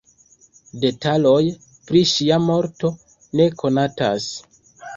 Detaloj 0.85 1.41
pri 1.91 2.03
ŝia 2.13 2.41
morto 2.47 2.93
ne 3.37 3.49
konatas. 3.63 4.31